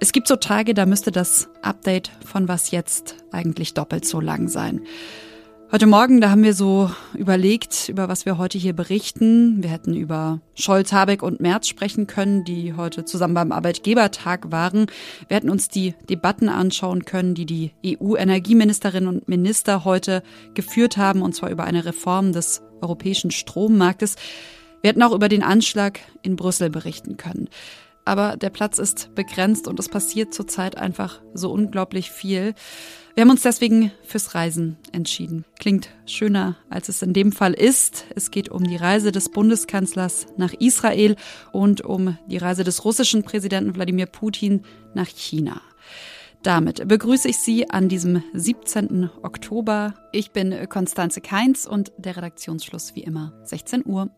[0.00, 4.48] Es gibt so Tage, da müsste das Update von Was jetzt eigentlich doppelt so lang
[4.48, 4.82] sein.
[5.74, 9.62] Heute Morgen, da haben wir so überlegt, über was wir heute hier berichten.
[9.62, 14.84] Wir hätten über Scholz, Habeck und Merz sprechen können, die heute zusammen beim Arbeitgebertag waren.
[15.28, 20.22] Wir hätten uns die Debatten anschauen können, die die EU-Energieministerinnen und Minister heute
[20.52, 24.16] geführt haben, und zwar über eine Reform des europäischen Strommarktes.
[24.82, 27.48] Wir hätten auch über den Anschlag in Brüssel berichten können.
[28.04, 32.54] Aber der Platz ist begrenzt und es passiert zurzeit einfach so unglaublich viel.
[33.14, 35.44] Wir haben uns deswegen fürs Reisen entschieden.
[35.60, 38.06] Klingt schöner, als es in dem Fall ist.
[38.16, 41.14] Es geht um die Reise des Bundeskanzlers nach Israel
[41.52, 44.62] und um die Reise des russischen Präsidenten Wladimir Putin
[44.94, 45.60] nach China.
[46.42, 49.08] Damit begrüße ich Sie an diesem 17.
[49.22, 49.94] Oktober.
[50.10, 54.10] Ich bin Konstanze Keins und der Redaktionsschluss wie immer 16 Uhr.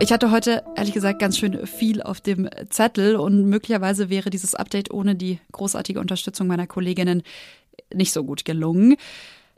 [0.00, 4.54] Ich hatte heute ehrlich gesagt ganz schön viel auf dem Zettel und möglicherweise wäre dieses
[4.54, 7.24] Update ohne die großartige Unterstützung meiner Kolleginnen
[7.92, 8.96] nicht so gut gelungen.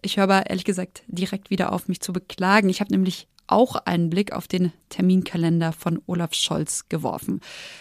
[0.02, 2.68] Ich höre aber ehrlich gesagt direkt wieder auf, mich zu beklagen.
[2.68, 7.40] Ich habe nämlich auch einen Blick auf den Terminkalender von Olaf Scholz geworfen.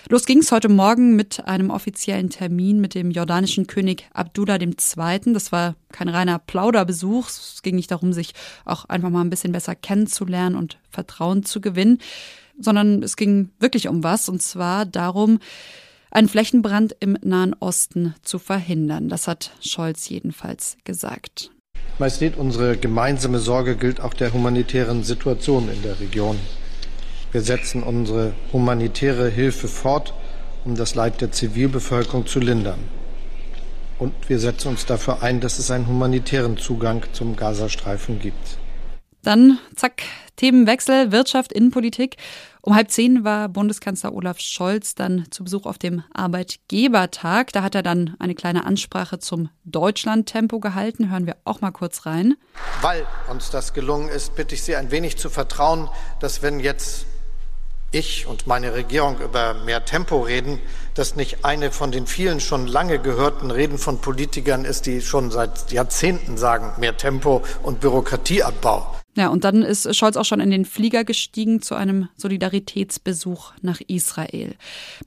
[0.09, 5.33] Los ging es heute Morgen mit einem offiziellen Termin mit dem jordanischen König Abdullah II.
[5.33, 7.27] Das war kein reiner Plauderbesuch.
[7.27, 8.33] Es ging nicht darum, sich
[8.65, 11.99] auch einfach mal ein bisschen besser kennenzulernen und Vertrauen zu gewinnen
[12.59, 15.39] sondern es ging wirklich um was, und zwar darum,
[16.11, 19.09] einen Flächenbrand im Nahen Osten zu verhindern.
[19.09, 21.51] Das hat Scholz jedenfalls gesagt.
[21.99, 26.37] Majestät, unsere gemeinsame Sorge gilt auch der humanitären Situation in der Region.
[27.31, 30.13] Wir setzen unsere humanitäre Hilfe fort,
[30.63, 32.79] um das Leid der Zivilbevölkerung zu lindern.
[33.97, 38.57] Und wir setzen uns dafür ein, dass es einen humanitären Zugang zum Gazastreifen gibt.
[39.27, 40.03] Dann, zack,
[40.37, 42.15] Themenwechsel, Wirtschaft, Innenpolitik.
[42.61, 47.51] Um halb zehn war Bundeskanzler Olaf Scholz dann zu Besuch auf dem Arbeitgebertag.
[47.51, 51.11] Da hat er dann eine kleine Ansprache zum Deutschlandtempo gehalten.
[51.11, 52.35] Hören wir auch mal kurz rein.
[52.79, 55.89] Weil uns das gelungen ist, bitte ich Sie ein wenig zu vertrauen,
[56.21, 57.05] dass wenn jetzt
[57.91, 60.61] ich und meine Regierung über mehr Tempo reden,
[60.93, 65.31] das nicht eine von den vielen schon lange gehörten Reden von Politikern ist, die schon
[65.31, 68.93] seit Jahrzehnten sagen, mehr Tempo und Bürokratieabbau.
[69.17, 73.81] Ja, und dann ist Scholz auch schon in den Flieger gestiegen zu einem Solidaritätsbesuch nach
[73.87, 74.53] Israel.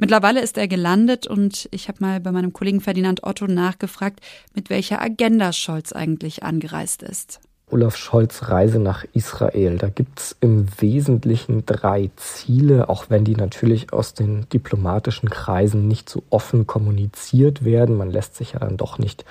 [0.00, 4.19] Mittlerweile ist er gelandet und ich habe mal bei meinem Kollegen Ferdinand Otto nachgefragt,
[4.53, 7.38] mit welcher Agenda Scholz eigentlich angereist ist.
[7.71, 9.78] Olaf Scholz Reise nach Israel.
[9.78, 16.10] Da gibt's im Wesentlichen drei Ziele, auch wenn die natürlich aus den diplomatischen Kreisen nicht
[16.10, 17.97] so offen kommuniziert werden.
[17.97, 19.25] Man lässt sich ja dann doch nicht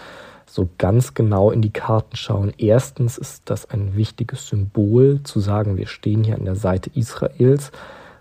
[0.50, 2.54] so ganz genau in die Karten schauen.
[2.58, 7.72] Erstens ist das ein wichtiges Symbol, zu sagen, wir stehen hier an der Seite Israels,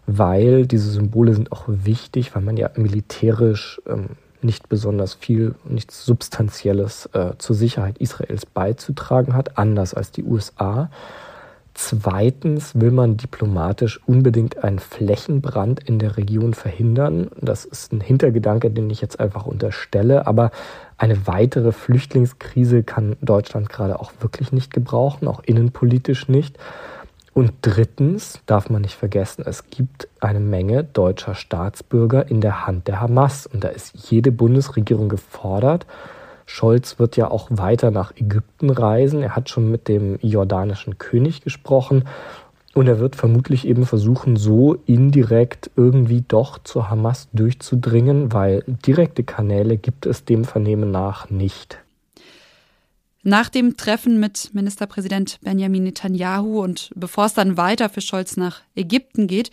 [0.07, 4.11] weil diese Symbole sind auch wichtig, weil man ja militärisch ähm,
[4.43, 10.91] nicht besonders viel, nichts Substanzielles äh, zur Sicherheit Israels beizutragen hat, anders als die USA.
[11.81, 17.31] Zweitens will man diplomatisch unbedingt einen Flächenbrand in der Region verhindern.
[17.41, 20.27] Das ist ein Hintergedanke, den ich jetzt einfach unterstelle.
[20.27, 20.51] Aber
[20.97, 26.59] eine weitere Flüchtlingskrise kann Deutschland gerade auch wirklich nicht gebrauchen, auch innenpolitisch nicht.
[27.33, 32.89] Und drittens darf man nicht vergessen, es gibt eine Menge deutscher Staatsbürger in der Hand
[32.89, 33.47] der Hamas.
[33.47, 35.87] Und da ist jede Bundesregierung gefordert,
[36.49, 39.23] Scholz wird ja auch weiter nach Ägypten reisen.
[39.23, 42.05] Er hat schon mit dem jordanischen König gesprochen.
[42.75, 49.25] Und er wird vermutlich eben versuchen, so indirekt irgendwie doch zur Hamas durchzudringen, weil direkte
[49.25, 51.79] Kanäle gibt es dem Vernehmen nach nicht.
[53.23, 58.63] Nach dem Treffen mit Ministerpräsident Benjamin Netanyahu und bevor es dann weiter für Scholz nach
[58.75, 59.51] Ägypten geht,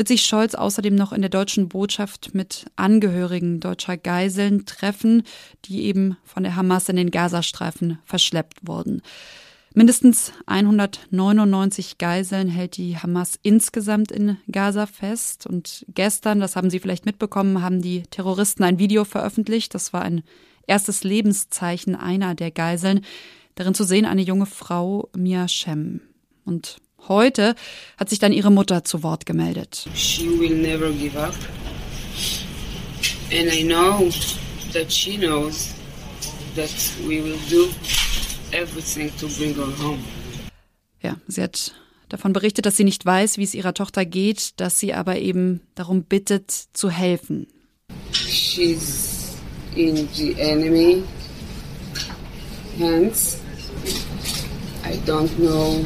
[0.00, 5.24] wird sich Scholz außerdem noch in der deutschen Botschaft mit Angehörigen deutscher Geiseln treffen,
[5.66, 9.02] die eben von der Hamas in den Gazastreifen verschleppt wurden.
[9.74, 15.46] Mindestens 199 Geiseln hält die Hamas insgesamt in Gaza fest.
[15.46, 19.74] Und gestern, das haben Sie vielleicht mitbekommen, haben die Terroristen ein Video veröffentlicht.
[19.74, 20.22] Das war ein
[20.66, 23.02] erstes Lebenszeichen einer der Geiseln.
[23.54, 26.00] Darin zu sehen eine junge Frau, Mia Shem.
[26.46, 26.78] Und
[27.08, 27.54] Heute
[27.96, 29.88] hat sich dann ihre Mutter zu Wort gemeldet.
[29.94, 31.34] She will never give up.
[33.32, 34.10] And I know
[34.72, 35.68] that she knows
[36.56, 36.70] that
[37.06, 37.68] we will do
[38.52, 40.02] everything to bring her home.
[41.02, 41.74] Ja, sie hat
[42.08, 45.60] davon berichtet, dass sie nicht weiß, wie es ihrer Tochter geht, dass sie aber eben
[45.74, 47.46] darum bittet, zu helfen.
[48.12, 49.36] She's
[49.74, 51.02] in the enemy
[52.78, 53.38] hands.
[54.84, 55.84] I don't know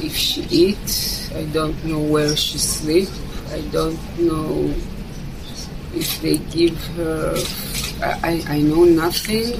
[0.00, 1.30] if she eats.
[1.32, 3.12] I don't know where she sleeps.
[3.52, 4.74] I don't know
[5.94, 7.36] if they give her.
[8.02, 9.54] I, I know nothing.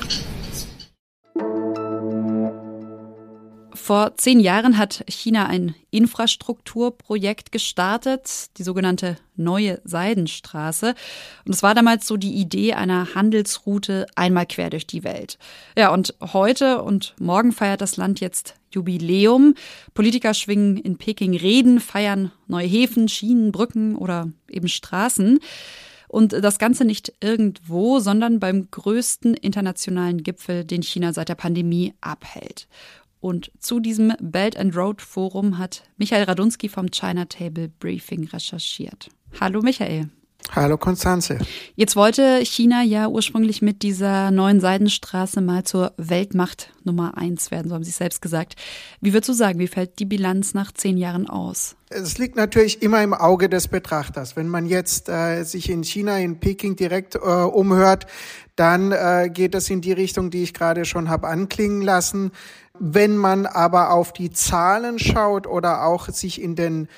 [3.89, 10.95] Vor zehn Jahren hat China ein Infrastrukturprojekt gestartet, die sogenannte Neue Seidenstraße.
[11.47, 15.39] Und es war damals so die Idee einer Handelsroute einmal quer durch die Welt.
[15.75, 19.55] Ja, und heute und morgen feiert das Land jetzt Jubiläum.
[19.95, 25.41] Politiker schwingen in Peking Reden, feiern neue Häfen, Schienen, Brücken oder eben Straßen.
[26.09, 31.95] Und das Ganze nicht irgendwo, sondern beim größten internationalen Gipfel, den China seit der Pandemie
[32.01, 32.67] abhält.
[33.21, 39.11] Und zu diesem Belt and Road Forum hat Michael Radunski vom China Table Briefing recherchiert.
[39.41, 40.09] Hallo Michael.
[40.61, 41.39] Hallo Konstanze.
[41.77, 47.69] Jetzt wollte China ja ursprünglich mit dieser neuen Seidenstraße mal zur Weltmacht Nummer eins werden,
[47.69, 48.57] so haben Sie es selbst gesagt.
[49.01, 51.77] Wie würdest du sagen, wie fällt die Bilanz nach zehn Jahren aus?
[51.91, 54.35] Es liegt natürlich immer im Auge des Betrachters.
[54.35, 58.07] Wenn man jetzt äh, sich in China, in Peking direkt äh, umhört,
[58.57, 62.33] dann äh, geht es in die Richtung, die ich gerade schon habe anklingen lassen.
[62.81, 66.89] Wenn man aber auf die Zahlen schaut oder auch sich in den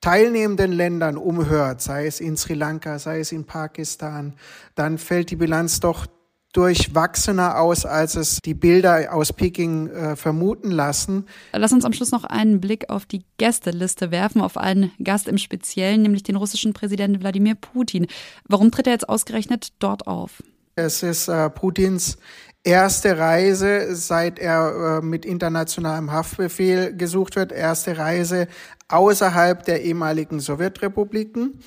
[0.00, 4.34] teilnehmenden Ländern umhört, sei es in Sri Lanka, sei es in Pakistan,
[4.74, 6.06] dann fällt die Bilanz doch
[6.52, 11.26] durchwachsener aus, als es die Bilder aus Peking äh, vermuten lassen.
[11.52, 15.38] Lass uns am Schluss noch einen Blick auf die Gästeliste werfen, auf einen Gast im
[15.38, 18.06] Speziellen, nämlich den russischen Präsidenten Wladimir Putin.
[18.48, 20.42] Warum tritt er jetzt ausgerechnet dort auf?
[20.74, 22.16] Es ist äh, Putins
[22.64, 28.48] erste Reise, seit er äh, mit internationalem Haftbefehl gesucht wird, erste Reise
[28.88, 31.60] außerhalb der ehemaligen Sowjetrepubliken.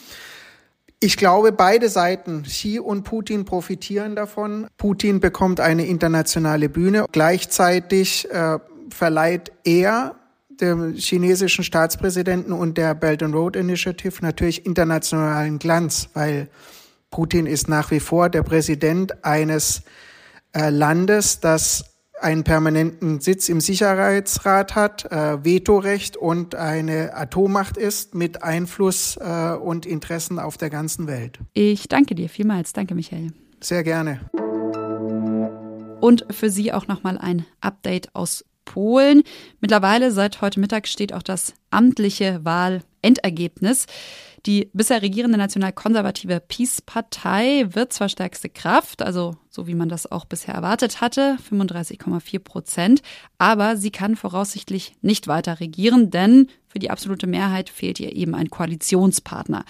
[0.99, 4.67] Ich glaube, beide Seiten, Xi und Putin, profitieren davon.
[4.77, 7.05] Putin bekommt eine internationale Bühne.
[7.11, 8.59] Gleichzeitig äh,
[8.89, 10.15] verleiht er
[10.49, 16.47] dem chinesischen Staatspräsidenten und der Belt and Road Initiative natürlich internationalen Glanz, weil
[17.11, 19.81] Putin ist nach wie vor der Präsident eines
[20.53, 21.85] äh, Landes, das
[22.23, 29.55] einen permanenten Sitz im Sicherheitsrat hat, äh, Vetorecht und eine Atommacht ist mit Einfluss äh,
[29.55, 31.39] und Interessen auf der ganzen Welt.
[31.53, 32.71] Ich danke dir vielmals.
[32.71, 33.33] Danke, Michael.
[33.59, 34.21] Sehr gerne.
[35.99, 39.23] Und für Sie auch nochmal ein Update aus Polen.
[39.59, 43.85] Mittlerweile seit heute Mittag steht auch das amtliche Wahlendergebnis.
[44.45, 50.25] Die bisher regierende nationalkonservative Peace-Partei wird zwar stärkste Kraft, also so wie man das auch
[50.25, 53.01] bisher erwartet hatte, 35,4 Prozent,
[53.37, 58.35] aber sie kann voraussichtlich nicht weiter regieren, denn für die absolute Mehrheit fehlt ihr eben
[58.35, 59.63] ein Koalitionspartner.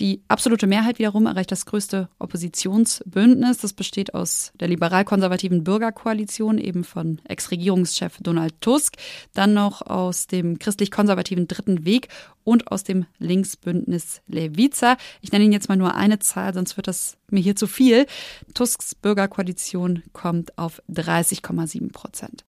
[0.00, 3.58] Die absolute Mehrheit wiederum erreicht das größte Oppositionsbündnis.
[3.58, 8.96] Das besteht aus der liberal-konservativen Bürgerkoalition, eben von Ex-Regierungschef Donald Tusk,
[9.34, 12.08] dann noch aus dem christlich-konservativen Dritten Weg
[12.44, 14.96] und aus dem Linksbündnis Levica.
[15.20, 18.06] Ich nenne Ihnen jetzt mal nur eine Zahl, sonst wird das mir hier zu viel.
[18.54, 22.46] Tusks Bürgerkoalition kommt auf 30,7 Prozent.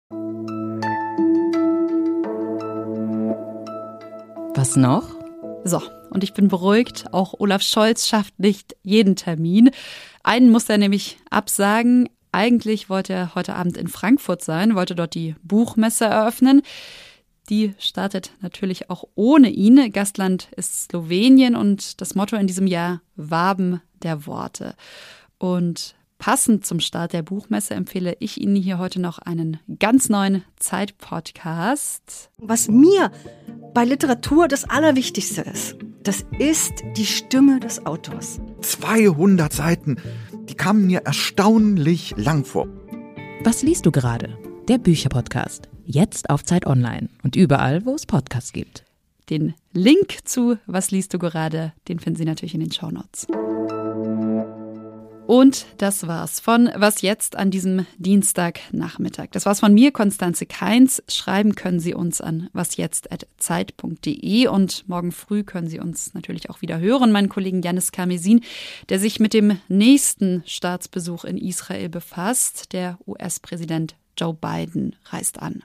[4.56, 5.04] Was noch?
[5.66, 5.82] So,
[6.12, 9.72] und ich bin beruhigt, auch Olaf Scholz schafft nicht jeden Termin.
[10.24, 12.10] Einen muss er nämlich absagen.
[12.32, 16.62] Eigentlich wollte er heute Abend in Frankfurt sein, wollte dort die Buchmesse eröffnen.
[17.50, 19.92] Die startet natürlich auch ohne ihn.
[19.92, 24.76] Gastland ist Slowenien und das Motto in diesem Jahr Waben der Worte.
[25.38, 30.44] Und Passend zum Start der Buchmesse empfehle ich Ihnen hier heute noch einen ganz neuen
[30.60, 32.30] Zeitpodcast.
[32.38, 33.12] Was mir
[33.74, 38.40] bei Literatur das Allerwichtigste ist, das ist die Stimme des Autors.
[38.62, 39.98] 200 Seiten,
[40.48, 42.68] die kamen mir erstaunlich lang vor.
[43.44, 44.38] Was liest du gerade?
[44.68, 45.70] Der Bücherpodcast.
[45.88, 48.86] Jetzt auf Zeit Online und überall, wo es Podcasts gibt.
[49.32, 53.26] Den Link zu Was liest du gerade, den finden Sie natürlich in den Shownotes.
[55.32, 59.28] Und das war's von Was jetzt an diesem Dienstagnachmittag.
[59.32, 61.02] Das war's von mir, Konstanze Keins.
[61.08, 66.82] Schreiben können Sie uns an wasjetzt.zeit.de und morgen früh können Sie uns natürlich auch wieder
[66.82, 67.14] hören.
[67.14, 68.44] Mein Kollegen Janis Karmesin,
[68.90, 72.74] der sich mit dem nächsten Staatsbesuch in Israel befasst.
[72.74, 75.64] Der US-Präsident Joe Biden reist an.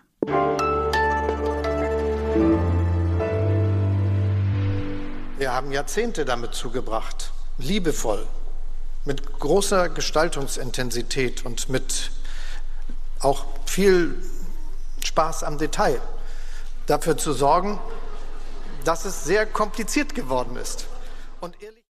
[5.38, 8.28] Wir haben Jahrzehnte damit zugebracht, liebevoll
[9.07, 12.11] mit großer Gestaltungsintensität und mit
[13.21, 14.23] auch viel
[15.03, 16.01] Spaß am Detail
[16.87, 17.81] dafür zu sorgen,
[18.85, 20.87] dass es sehr kompliziert geworden ist.
[21.41, 21.85] Und ehrlich